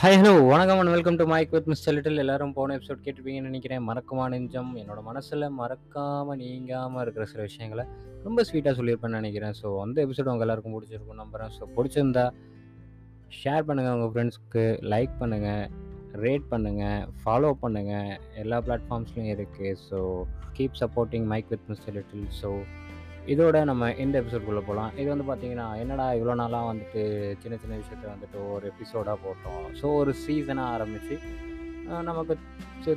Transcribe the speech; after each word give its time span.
Hi 0.00 0.16
hello 0.20 0.32
வணக்கம் 0.50 0.78
and 0.78 0.92
welcome 0.94 1.16
to 1.20 1.24
mic 1.26 1.52
with 1.54 1.68
mister 1.72 1.94
Little 1.94 2.22
எல்லாரும் 2.22 2.52
போன 2.52 2.74
எபிசோட் 2.76 2.98
கேட்டிருப்பீங்கன்னு 3.04 3.50
நினைக்கிறேன். 3.50 3.84
மறக்குமா 3.88 4.24
நெஞ்சம்? 4.28 4.72
என்னோட 4.76 5.00
மனசில் 5.02 5.46
மறக்காமல் 5.60 6.38
நீங்காமல் 6.42 7.02
இருக்கிற 7.02 7.24
சில 7.24 7.40
விஷயங்களை 7.42 7.84
ரொம்ப 8.24 8.42
ஸ்வீட்டாக 8.48 8.74
சொல்லியிருப்பேன்னு 8.78 9.20
நினைக்கிறேன். 9.20 9.54
ஸோ 9.60 9.80
அந்த 9.80 10.04
எபிசோட் 10.06 10.30
உங்கள் 10.32 10.46
எல்லாருக்கும் 10.46 10.76
பிடிச்சிருக்கும் 10.76 11.20
நம்புறேன். 11.22 11.52
ஸோ 11.58 11.68
பிடிச்சிருந்தா 11.76 12.24
ஷேர் 13.40 13.66
பண்ணுங்கள் 13.70 13.96
உங்கள் 13.96 14.12
ஃப்ரெண்ட்ஸ்க்கு 14.12 14.64
லைக் 14.94 15.14
பண்ணுங்கள் 15.22 15.64
ரேட் 16.24 16.46
பண்ணுங்கள் 16.52 17.06
ஃபாலோ 17.22 17.52
பண்ணுங்கள் 17.64 18.10
எல்லா 18.34 18.58
பிளாட்ஃபார்ம்ஸ்லையும் 18.68 19.32
இருக்குது 19.36 19.76
so 19.88 19.98
keep 20.58 20.80
supporting 20.82 21.26
mic 21.34 21.50
with 21.54 21.68
mister 21.72 21.96
Little 21.98 22.28
so 22.42 22.50
இதோட 23.32 23.56
நம்ம 23.70 23.84
இந்த 24.02 24.14
எபிசோட்குள்ளே 24.20 24.62
போகலாம் 24.66 24.92
இது 25.00 25.06
வந்து 25.12 25.24
பார்த்தீங்கன்னா 25.28 25.66
என்னடா 25.82 26.04
இவ்வளோ 26.18 26.34
நாளாக 26.40 26.68
வந்துட்டு 26.70 27.02
சின்ன 27.42 27.54
சின்ன 27.62 27.78
விஷயத்த 27.80 28.06
வந்துட்டு 28.12 28.38
ஒரு 28.54 28.64
எபிசோடாக 28.72 29.16
போட்டோம். 29.24 29.64
ஸோ 29.80 29.86
ஒரு 30.00 30.12
சீசனாக 30.24 30.74
ஆரம்பித்து 30.74 31.16
நமக்கு 32.10 32.34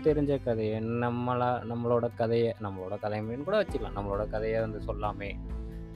தெரிஞ்ச 0.08 0.34
கதையை 0.46 0.78
நம்மளா 1.04 1.50
நம்மளோட 1.72 2.06
கதையை 2.22 2.52
நம்மளோட 2.66 2.96
கதைமைன்னு 3.06 3.48
கூட 3.50 3.58
வச்சுக்கலாம். 3.62 3.98
நம்மளோட 4.00 4.24
கதையை 4.36 4.60
வந்து 4.66 4.80
சொல்லாமே 4.90 5.32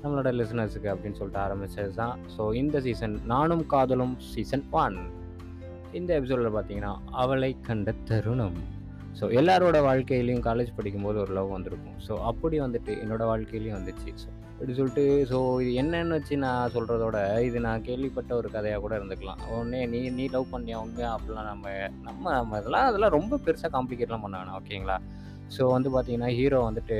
நம்மளோட 0.04 0.30
லிசனர்ஸுக்கு 0.40 0.90
அப்படின்னு 0.94 1.20
சொல்லிட்டு 1.20 1.44
ஆரம்பிச்சது 1.46 1.94
தான் 2.02 2.16
ஸோ 2.36 2.46
இந்த 2.62 2.80
சீசன் 2.88 3.16
நானும் 3.34 3.66
காதலும் 3.74 4.16
சீசன் 4.32 4.66
ஒன் 4.84 4.98
இந்த 6.00 6.12
எபிசோடில் 6.20 6.56
பார்த்தீங்கன்னா 6.56 6.94
அவளை 7.24 7.52
கண்ட 7.68 7.94
தருணம். 8.10 8.58
ஸோ 9.18 9.26
எல்லாரோட 9.40 9.78
வாழ்க்கையிலையும் 9.88 10.46
காலேஜ் 10.48 10.72
படிக்கும்போது 10.78 11.18
ஒரு 11.24 11.32
லவ் 11.38 11.50
வந்திருக்கும். 11.56 11.98
ஸோ 12.06 12.14
அப்படி 12.30 12.58
வந்துட்டு 12.64 12.92
என்னோடய 13.04 13.30
வாழ்க்கையிலையும் 13.32 13.78
வந்துச்சு. 13.80 14.12
ஸோ 14.22 14.28
இப்படி 14.54 14.74
சொல்லிட்டு 14.80 15.04
ஸோ 15.32 15.38
இது 15.64 15.72
என்னன்னு 15.82 16.16
வச்சு 16.18 16.36
நான் 16.46 16.74
சொல்கிறதோட 16.76 17.18
இது 17.48 17.58
நான் 17.68 17.86
கேள்விப்பட்ட 17.88 18.32
ஒரு 18.40 18.50
கதையாக 18.56 18.82
கூட 18.86 18.94
இருந்துக்கலாம். 19.00 19.42
உடனே 19.56 19.82
நீ 19.94 20.00
நீ 20.18 20.26
லவ் 20.36 20.54
பண்ணியா 20.54 20.78
உண்மையா? 20.86 21.10
அப்படிலாம் 21.18 21.50
நம்ம 21.52 21.68
நம்ம 22.08 22.24
நம்ம 22.38 22.60
இதெல்லாம் 22.62 22.88
அதெல்லாம் 22.90 23.16
ரொம்ப 23.18 23.40
பெருசாக 23.46 23.72
காம்ப்ளிகேட்லாம் 23.76 24.26
பண்ண 24.26 24.42
வேணாம் 24.42 24.58
ஓகேங்களா 24.62 24.98
ஸோ 25.56 25.64
வந்து 25.76 25.92
பார்த்தீங்கன்னா 25.96 26.32
ஹீரோ 26.40 26.62
வந்துட்டு 26.70 26.98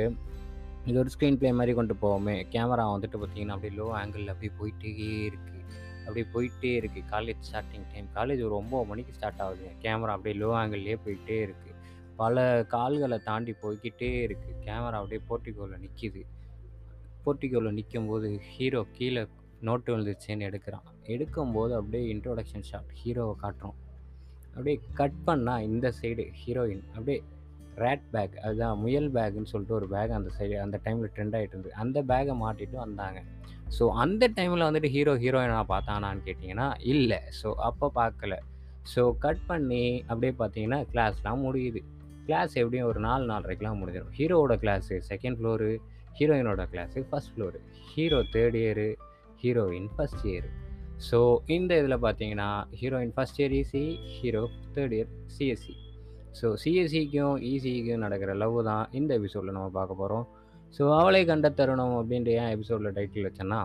இது 0.90 0.98
ஒரு 1.02 1.12
ஸ்க்ரீன் 1.14 1.38
ப்ளே 1.42 1.52
மாதிரி 1.58 1.74
கொண்டு 1.80 1.94
போவோமே. 2.04 2.38
கேமரா 2.54 2.86
வந்துட்டு 2.96 3.18
பார்த்தீங்கன்னா 3.20 3.56
அப்படியே 3.58 3.76
லோ 3.80 3.86
ஆங்கிளில் 4.00 4.32
அப்படியே 4.34 4.54
போயிட்டே 4.60 4.92
இருக்குது 5.28 5.62
அப்படியே 6.06 6.26
போயிட்டே 6.34 6.72
இருக்குது 6.80 7.08
காலேஜ் 7.14 7.46
ஸ்டார்டிங் 7.50 7.86
டைம் 7.92 8.08
காலேஜ் 8.18 8.42
ஒரு 8.48 8.56
ஒம்பது 8.62 8.90
மணிக்கு 8.90 9.16
ஸ்டார்ட் 9.18 9.44
ஆகுது. 9.46 9.68
கேமரா 9.84 10.16
அப்படியே 10.18 10.36
லோ 10.42 10.50
ஆங்கிள்லேயே 10.62 10.98
போயிட்டே 11.06 11.38
இருக்குது 11.46 11.73
பல 12.22 12.46
கால்களை 12.74 13.18
தாண்டி 13.28 13.54
போய்கிட்டே 13.62 14.10
இருக்குது 14.26 14.60
கேமரா 14.66 15.00
அப்படியே 15.02 15.22
போர்ட்டிகோவில் 15.30 15.82
நிற்கிது 15.84 16.22
போர்ட்டிகோவில் 17.26 17.76
நிற்கும் 17.78 18.10
போது 18.12 18.28
ஹீரோ 18.54 18.82
கீழே 18.98 19.24
நோட்டு 19.68 19.90
விழுந்துச்சுன்னு 19.94 20.48
எடுக்கிறான். 20.50 20.88
எடுக்கும்போது 21.14 21.74
அப்படியே 21.80 22.04
இன்ட்ரோடக்ஷன் 22.14 22.66
ஷாட் 22.70 22.92
ஹீரோவை 23.02 23.36
காட்டுறோம். 23.44 23.78
அப்படியே 24.56 24.78
கட் 25.00 25.22
பண்ணால் 25.28 25.66
இந்த 25.70 25.88
சைடு 26.00 26.24
ஹீரோயின் 26.42 26.84
அப்படியே 26.96 27.20
ரேட் 27.84 28.04
பேக் 28.14 28.36
அதுதான் 28.46 28.76
முயல் 28.82 29.10
பேக்குன்னு 29.16 29.52
சொல்லிட்டு 29.52 29.78
ஒரு 29.78 29.88
பேக் 29.94 30.18
அந்த 30.18 30.32
சைடு 30.38 30.58
அந்த 30.66 30.80
டைமில் 30.86 31.14
ட்ரெண்ட் 31.16 31.36
ஆகிட்டு 31.38 31.56
இருந்தது. 31.56 31.76
அந்த 31.84 31.98
பேக்கை 32.12 32.36
மாட்டிட்டு 32.44 32.78
வந்தாங்க. 32.86 33.22
ஸோ 33.78 33.84
அந்த 34.04 34.24
டைமில் 34.38 34.68
வந்துட்டு 34.68 34.92
ஹீரோ 34.96 35.14
ஹீரோயினாக 35.24 35.66
பார்த்தானான்னு 35.74 36.26
கேட்டிங்கன்னா 36.28 36.68
இல்லை. 36.94 37.20
ஸோ 37.40 37.50
அப்போ 37.70 37.88
பார்க்கல. 38.02 38.36
ஸோ 38.94 39.02
கட் 39.26 39.44
பண்ணி 39.50 39.84
அப்படியே 40.10 40.34
பார்த்தீங்கன்னா 40.42 40.80
கிளாஸ்லாம் 40.94 41.44
முடியுது. 41.48 41.82
கிளாஸ் 42.26 42.54
எப்படியும் 42.58 42.88
ஒரு 42.88 43.00
நாலு 43.00 43.24
நாலரைக்கெலாம் 43.30 43.80
முடிஞ்சிடும் 43.82 44.14
ஹீரோவோட 44.18 44.56
கிளாஸு 44.64 44.96
செகண்ட் 45.10 45.38
ஃப்ளோரு 45.40 45.70
ஹீரோயினோட 46.20 46.64
class 46.74 47.02
first 47.10 47.32
floor 47.34 47.60
hero 47.90 48.20
third 48.34 48.58
year 48.60 48.90
heroine 49.42 49.88
first 49.96 50.26
year 50.26 50.48
so 51.10 51.20
இந்த 51.48 51.72
இதில் 51.78 52.04
பார்த்தீங்கன்னா 52.04 52.50
heroine 52.82 53.14
first 53.16 53.40
year 53.40 53.56
EC 53.60 53.84
hero 54.14 54.44
third 54.76 54.94
year 54.94 55.10
CSE 55.28 55.76
so 56.42 56.50
சிஎஸ்சிக்கும் 56.64 57.38
இசிக்கும் 57.50 58.04
நடக்கிற 58.06 58.34
லவ் 58.36 58.60
தான் 58.64 58.86
இந்த 58.92 59.12
எபிசோடில் 59.16 59.56
நம்ம 59.56 59.70
பார்க்க 59.70 60.02
போகிறோம் 60.02 60.26
ஸோ 60.74 60.84
அவளை 61.00 61.22
கண்ட 61.26 61.48
தருணம் 61.52 61.98
அப்படின்ற 61.98 62.30
ஏன் 62.36 62.52
எபிசோடில் 62.52 62.96
டைட்டில் 62.96 63.28
வச்சேன்னா 63.28 63.60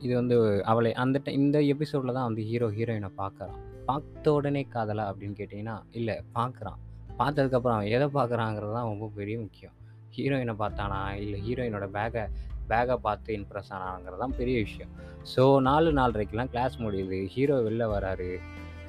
இது 0.00 0.12
வந்து 0.14 0.36
அவளை 0.64 0.90
அந்த 0.94 1.18
இந்த 1.34 1.58
எபிசோடில் 1.66 2.16
தான் 2.16 2.28
வந்து 2.28 2.44
ஹீரோ 2.44 2.68
ஹீரோயினை 2.70 3.10
பார்க்குறான் 3.16 3.58
பார்த்த 3.86 4.32
உடனே 4.32 4.62
காதலா 4.74 5.04
அப்படின்னு 5.10 5.38
கேட்டிங்கன்னா 5.38 5.76
இல்லை 5.92 6.16
பார்க்குறான் 6.34 6.80
பார்த்ததுக்கப்புறம் 7.20 7.76
அவன் 7.76 7.92
எதை 7.96 8.08
பார்க்குறாங்கிறது 8.18 8.72
தான் 8.78 8.88
ரொம்ப 8.92 9.06
பெரிய 9.18 9.36
முக்கியம். 9.44 9.74
ஹீரோயினை 10.16 10.54
பார்த்தானா? 10.62 11.00
இல்லை 11.24 11.38
ஹீரோயினோட 11.46 11.86
பேக்கை 11.98 12.24
பேக்கை 12.70 12.96
பார்த்து 13.06 13.30
இம்ப்ரெஸ் 13.38 13.70
ஆனாங்கிறது 13.76 14.22
தான் 14.24 14.36
பெரிய 14.40 14.56
விஷயம். 14.66 14.92
ஸோ 15.32 15.42
நாலு 15.68 15.88
நாலரைக்கெலாம் 15.98 16.52
கிளாஸ் 16.54 16.76
முடியுது. 16.84 17.18
ஹீரோ 17.34 17.56
வெளில 17.66 17.86
வராரு. 17.94 18.30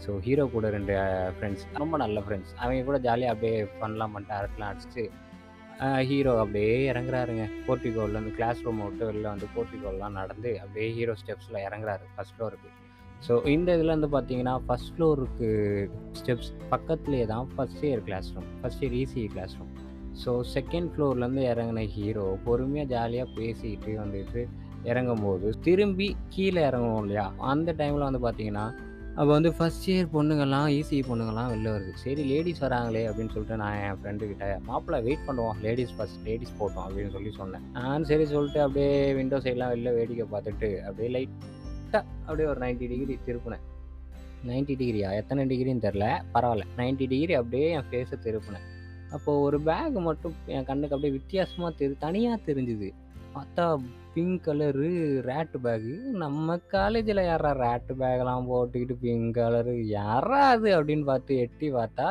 ஸோ 0.03 0.13
ஹீரோ 0.25 0.45
கூட 0.55 0.69
ரெண்டு 0.75 0.93
ஃப்ரெண்ட்ஸ் 1.35 1.65
ரொம்ப 1.81 1.97
நல்ல 2.03 2.19
ஃப்ரெண்ட்ஸ் 2.25 2.53
அவங்க 2.61 2.85
கூட 2.89 2.97
ஜாலியாக 3.07 3.33
அப்படியே 3.35 3.57
ஃபன்லாம் 3.77 4.13
பண்ணிட்டு 4.15 4.35
அரட்டெலாம் 4.39 4.71
அடிச்சுட்டு 4.71 5.05
ஹீரோ 6.09 6.33
அப்படியே 6.41 6.73
இறங்குறாருங்க. 6.91 7.45
போர்ட்டிகோல்லேருந்து 7.67 8.33
கிளாஸ் 8.37 8.63
ரூம் 8.65 8.81
விட்டு 8.85 9.03
வெளில 9.09 9.27
வந்து 9.33 9.47
போர்ட்டிகோல்லாம் 9.55 10.17
நடந்து 10.19 10.51
அப்படியே 10.63 10.87
ஹீரோ 10.97 11.13
ஸ்டெப்ஸில் 11.21 11.63
இறங்குறாரு. 11.67 12.05
ஃபஸ்ட் 12.15 12.35
ஃப்ளோருக்கு 12.35 12.69
ஸோ 13.27 13.33
இந்த 13.47 13.75
இதில் 13.75 13.93
வந்து 13.95 14.09
பார்த்தீங்கன்னா 14.15 14.55
ஃபஸ்ட் 14.65 14.91
ஃப்ளோருக்கு 14.95 15.49
ஸ்டெப்ஸ் 16.19 16.51
பக்கத்துலேயே 16.71 17.25
தான் 17.25 17.47
first 17.53 17.83
year 17.89 18.03
class 18.07 18.29
room 18.35 18.49
first 18.61 18.81
year 18.83 18.95
ECE 19.01 19.27
class 19.27 19.55
room 19.59 19.73
so 20.23 20.31
second 20.55 20.89
ஃப்ளோர்லேருந்து 20.93 21.43
இறங்கின 21.51 21.83
ஹீரோ 21.95 22.25
பொறுமையாக 22.45 22.89
ஜாலியாக 22.89 23.35
பேசிக்கிட்டு 23.37 23.93
வந்துட்டு 24.01 24.41
இறங்கும்போது 24.91 25.49
திரும்பி 25.67 26.07
கீழே 26.29 26.61
இறங்குவோம் 26.69 27.03
இல்லையா? 27.03 27.25
அந்த 27.51 27.69
டைமில் 27.79 28.07
வந்து 28.07 28.21
பார்த்தீங்கன்னா 28.25 28.65
அப்போ 29.17 29.31
வந்து 29.33 29.51
ஃபஸ்ட் 29.57 29.87
இயர் 29.89 30.07
பொண்ணுங்கள்லாம் 30.13 30.67
ஈஸி 30.75 30.99
பொண்ணுங்கள்லாம் 31.09 31.49
வெளில 31.51 31.71
வருது. 31.73 31.91
சரி 32.03 32.21
லேடிஸ் 32.29 32.61
வராங்களே 32.65 33.03
அப்படின்னு 33.09 33.33
சொல்லிட்டு 33.35 33.59
நான் 33.61 33.75
என் 33.81 33.99
ஃப்ரெண்டுக்கிட்ட 33.99 34.45
மாப்பிள்ளை 34.69 34.99
வெயிட் 35.07 35.25
பண்ணுவோம். 35.27 35.57
லேடிஸ் 35.65 35.93
ஃபஸ்ட் 35.97 36.23
லேடிஸ் 36.27 36.55
போட்டோம். 36.59 36.85
அப்படின்னு 36.87 37.13
சொல்லி 37.17 37.31
சொன்னேன். 37.41 37.65
நான் 37.77 38.07
சரி 38.11 38.25
சொல்லிட்டு 38.31 38.61
அப்படியே 38.65 38.89
விண்டோ 39.19 39.39
சைட்லாம் 39.45 39.73
வெளில 39.73 39.91
வேடிக்கை 39.99 40.25
பார்த்துட்டு 40.33 40.69
அப்படியே 40.87 41.11
லைட் 41.17 41.35
லைட்டாக 41.93 42.19
அப்படியே 42.25 42.47
ஒரு 42.53 42.59
90 42.65 42.87
டிகிரி 42.91 43.15
திருப்பினேன். 43.27 43.63
90 44.47 44.75
டிகிரியா 44.81 45.09
எத்தனை 45.21 45.41
டிகிரின்னு 45.51 45.85
தெரில 45.87 46.05
பரவாயில்ல. 46.35 46.65
90 46.79 47.05
டிகிரி 47.13 47.33
அப்படியே 47.39 47.67
என் 47.77 47.89
ஃபேஸை 47.89 48.17
திருப்பினேன். 48.25 48.65
அப்போது 49.15 49.41
ஒரு 49.47 49.57
பேக் 49.67 49.97
மட்டும் 50.07 50.35
என் 50.55 50.67
கண்ணுக்கு 50.69 50.95
அப்படியே 50.95 51.15
வித்தியாசமாக 51.17 51.71
தெரி 51.81 51.95
தனியாக 52.05 52.45
தெரிஞ்சுது. 52.47 52.89
பார்த்தா 53.35 53.65
பிங்க் 54.15 54.41
கலரு 54.47 54.89
ரேட்டு 55.27 55.59
பேகு 55.65 55.93
நம்ம 56.23 56.57
காலேஜில் 56.73 57.21
யாரா 57.29 57.51
ரேட்டு 57.63 57.93
பேக்கெல்லாம் 58.01 58.49
போட்டுக்கிட்டு 58.51 58.95
பிங்க் 59.05 59.31
கலரு 59.39 59.73
யாரா 59.99 60.41
அது 60.55 60.69
அப்படின்னு 60.77 61.05
பார்த்து 61.11 61.39
எட்டி 61.45 61.69
பார்த்தா 61.77 62.09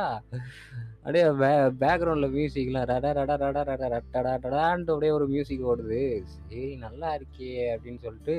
அப்படியே 1.05 1.23
பே 1.41 1.49
பேக்ரவுண்டில் 1.83 2.35
மியூசிக்லாம் 2.35 2.87
ரட 2.91 3.07
ரட 3.19 3.33
ரட 3.43 3.61
ரட 3.71 3.85
ரட்டடா 3.95 4.33
டடான்ட்டு 4.45 4.93
அப்படியே 4.95 5.13
ஒரு 5.17 5.27
மியூசிக் 5.33 5.65
ஓடுது. 5.71 6.03
சரி 6.35 6.69
நல்லா 6.85 7.09
இருக்கே 7.19 7.51
அப்படின்னு 7.73 8.01
சொல்லிட்டு 8.05 8.37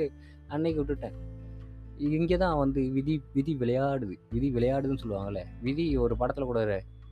அன்னைக்கு 0.54 0.80
விட்டுட்டேன். 0.80 1.16
இங்கே 2.18 2.36
தான் 2.44 2.56
வந்து 2.62 2.80
விதி 2.94 3.14
விதி 3.36 3.52
விளையாடுது. 3.62 4.14
விதி 4.34 4.48
விளையாடுதுன்னு 4.56 5.02
சொல்லுவாங்கல்ல. 5.02 5.42
விதி 5.66 5.86
ஒரு 6.06 6.16
படத்தில் 6.22 6.50
கூட 6.50 6.62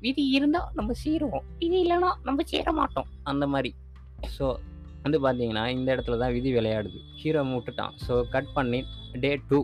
விதி 0.07 0.25
இருந்தால் 0.37 0.71
நம்ம 0.79 0.95
சீருவோம். 1.05 1.45
விதி 1.61 1.79
இல்லைன்னா 1.84 2.11
நம்ம 2.29 2.43
சேர 2.53 2.73
மாட்டோம். 2.73 3.11
அந்த 3.33 3.45
மாதிரி. 3.47 3.71
ஸோ 4.37 4.47
வந்து 5.05 5.19
பார்த்தீங்கன்னா 5.27 5.67
இந்த 5.77 5.89
இடத்துல 5.95 6.19
தான் 6.25 6.34
விதி 6.39 6.51
விளையாடுது. 6.59 6.99
ஹீரோ 7.21 7.45
விட்டுட்டான். 7.53 7.95
ஸோ 8.07 8.15
கட் 8.34 8.53
பண்ணி 8.57 8.81
டே 9.25 9.31
டூ 9.51 9.61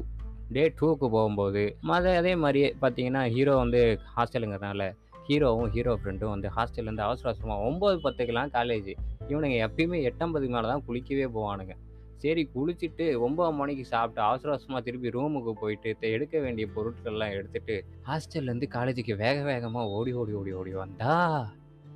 டே 0.57 0.63
டூக்கு 0.79 1.07
போகும்போது 1.17 1.63
மத 1.89 2.15
அதே 2.21 2.33
மாதிரியே 2.45 2.69
பார்த்தீங்கன்னா 2.83 3.23
ஹீரோ 3.35 3.55
வந்து 3.65 3.81
ஹாஸ்டலுங்கிறதுனால 4.17 4.85
ஹீரோவும் 5.31 5.71
ஹீரோ 5.71 5.93
ஃப்ரெண்டும் 6.03 6.29
வந்து 6.29 6.49
ஹாஸ்டல்லேருந்து 6.49 7.03
அவசர 7.03 7.29
அவசரமாக 7.29 7.65
ஒம்பது 7.69 7.97
பத்துக்கெலாம் 8.05 8.53
காலேஜ் 8.53 8.91
இவனுங்க 9.29 9.57
எப்பயுமே 9.67 9.99
எட்டம்பதுக்கு 10.11 10.55
மேலே 10.55 10.69
தான் 10.69 10.85
குளிக்கவே 10.89 11.27
போவானுங்க. 11.35 11.75
சரி 12.19 12.49
குளிச்சுட்டு 12.55 13.21
ஒம்பது 13.21 13.53
மணிக்கு 13.53 13.85
சாப்பிட்டு 13.85 14.23
அவசர 14.23 14.53
அவசரமாக 14.53 14.85
திருப்பி 14.85 15.09
ரூமுக்கு 15.09 15.53
போயிட்டு 15.53 16.09
எடுக்க 16.09 16.39
வேண்டிய 16.39 16.67
பொருட்கள்லாம் 16.75 17.31
எடுத்துட்டு 17.31 17.85
ஹாஸ்டல்லேருந்து 18.09 18.69
காலேஜுக்கு 18.73 19.17
வேக 19.17 19.43
வேகமாக 19.43 19.89
ஓடி 19.89 20.13
ஓடி 20.13 20.33
ஓடி 20.33 20.53
ஓடி 20.53 20.73
வந்தா 20.73 21.15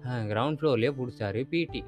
கிரவுண்ட் 0.05 0.59
ஃப்ளோர்லேயே 0.61 0.93
பிடிச்சாரு 0.97 1.47
பிடி 1.47 1.85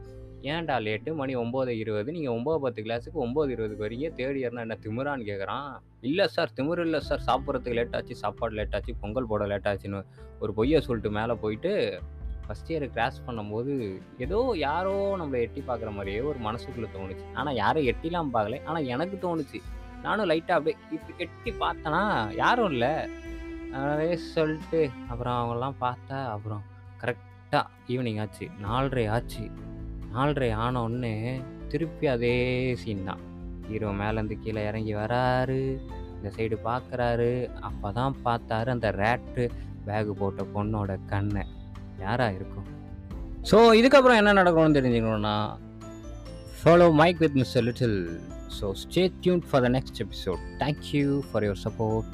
ஏன்டா 0.53 0.75
லேட்டு 0.87 1.11
மணி 1.21 1.33
ஒம்பது 1.43 1.73
இருபது. 1.83 2.09
நீங்கள் 2.17 2.35
ஒம்பது 2.39 2.59
பத்து 2.65 2.81
கிளாஸுக்கு 2.87 3.19
ஒம்பது 3.27 3.51
இருபதுக்கு 3.55 3.87
வரீங்க 3.87 4.09
தேர்ட் 4.19 4.39
இயர்னா 4.41 4.65
என்ன 4.67 4.77
திமுறான்னு 4.85 5.29
கேட்குறான் 5.31 5.69
இல்லை 6.09 6.27
சார் 6.35 6.51
திமிரு 6.57 6.85
இல்லை 6.89 7.01
சார் 7.09 7.23
சாப்பிட்றதுக்கு 7.29 7.79
லேட் 7.79 7.97
ஆச்சு 7.99 8.15
சாப்பாடு 8.23 8.55
லேட் 8.59 8.75
ஆச்சு 8.79 8.95
பொங்கல் 9.03 9.31
போட 9.31 9.47
லேட் 9.53 9.69
ஆச்சுன்னு 9.73 10.01
ஒரு 10.41 10.53
பொய்யை 10.55 10.81
சொல்லிட்டு 10.81 11.11
மேலே 11.11 11.37
போயிட்டு 11.45 11.73
ஃபஸ்ட் 12.47 12.71
இயர் 12.73 12.87
கிராஸ் 12.95 13.25
பண்ணும்போது 13.27 13.75
ஏதோ 14.25 14.39
யாரோ 14.57 14.95
நம்மளை 15.21 15.39
எட்டி 15.45 15.61
பார்க்குற 15.69 15.91
மாதிரியே 15.99 16.21
ஒரு 16.31 16.39
மனசுக்குள்ளே 16.47 16.89
தோணுச்சு. 16.97 17.25
ஆனால் 17.35 17.55
யாரும் 17.55 17.87
எட்டிலாம் 17.93 18.33
பார்க்கல. 18.35 18.59
ஆனால் 18.65 18.89
எனக்கு 18.95 19.17
தோணுச்சு. 19.27 19.61
நானும் 20.03 20.29
லைட்டாக 20.31 20.59
அப்படியே 20.59 20.77
இப்படி 20.91 21.15
எட்டி 21.25 21.53
பார்த்தேன்னா 21.65 22.03
யாரும் 22.37 22.71
இல்லை. 22.71 22.95
அதே 23.83 24.17
சொல்லிட்டு 24.17 24.91
அப்புறம் 25.09 25.37
அவங்கெல்லாம் 25.39 25.79
பார்த்தா 25.81 26.19
அப்புறம் 26.35 26.63
கரெக்டாக 27.03 27.65
ஈவினிங் 27.89 28.21
ஆச்சு. 28.25 28.47
நாலரை 28.67 29.07
ஆச்சு. 29.09 29.45
நாலரை 30.15 30.51
ஆனோடனே 30.65 31.15
திருப்பி 31.71 32.07
அதே 32.15 32.37
சீன் 32.83 33.07
தான். 33.09 33.23
ஹீரோ 33.69 33.91
மேலேருந்து 34.01 34.37
கீழே 34.45 34.63
இறங்கி 34.71 34.95
வராரு. 34.95 35.61
இந்த 36.17 36.29
சைடு 36.37 36.57
பார்க்குறாரு 36.69 37.31
அப்போ 37.69 37.89
தான் 37.93 38.15
பார்த்தாரு 38.25 38.69
அந்த 38.75 38.91
ரேட்டு 39.03 39.45
பேகு 39.87 40.13
போட்ட 40.21 40.43
பொண்ணோட 40.55 40.93
கண்ணை. 41.13 41.45
யாராக 42.05 42.37
இருக்கும்? 42.39 42.69
ஸோ 43.51 43.57
இதுக்கப்புறம் 43.81 44.19
என்ன 44.21 44.35
நடக்கணும்னு 44.41 44.79
தெரிஞ்சுக்கணும்னா 44.79 45.37
follow 46.61 46.87
mic 47.01 47.23
with 47.25 47.39
mister 47.41 47.65
Little 47.69 47.99
so 48.59 48.67
stay 48.83 49.03
tuned 49.21 49.43
for 49.49 49.65
the 49.67 49.71
next 49.77 50.01
episode 50.05 50.45
thank you 50.63 51.09
for 51.29 51.45
your 51.47 51.63
support 51.67 52.09